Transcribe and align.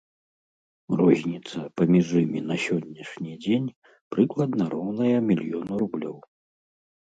Розніца 1.01 1.59
паміж 1.81 2.07
імі 2.21 2.41
на 2.51 2.55
сённяшні 2.63 3.31
дзень 3.43 3.69
прыкладна 4.17 4.63
роўная 4.77 5.13
мільёну 5.29 5.73
рублёў. 5.85 6.17